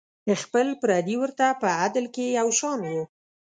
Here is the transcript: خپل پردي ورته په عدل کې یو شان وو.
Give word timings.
خپل 0.41 0.67
پردي 0.81 1.15
ورته 1.19 1.45
په 1.61 1.67
عدل 1.81 2.05
کې 2.15 2.25
یو 2.39 2.47
شان 2.59 2.79
وو. 2.89 3.03